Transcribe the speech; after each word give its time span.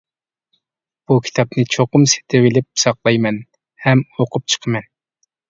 بۇ 1.11 1.17
كىتابنى 1.27 1.65
چوقۇم 1.75 2.07
سېتىۋېلىپ 2.15 2.67
ساقلايمەن 2.85 3.39
ھەم 3.87 4.03
ئوقۇپ 4.19 4.51
چىقىمەن. 4.57 4.91